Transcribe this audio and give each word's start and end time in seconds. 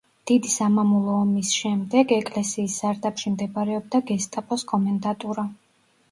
დიდი 0.29 0.51
სამამულო 0.51 1.17
ომის 1.23 1.49
შემდეგ 1.57 2.13
ეკლესიის 2.15 2.77
სარდაფში 2.83 3.33
მდებარეობდა 3.33 4.01
გესტაპოს 4.13 4.65
კომენდატურა. 4.73 5.45